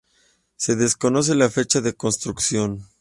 Se 0.55 0.75
desconoce 0.75 1.35
la 1.35 1.51
fecha 1.51 1.79
de 1.79 1.93
construcción. 1.93 2.87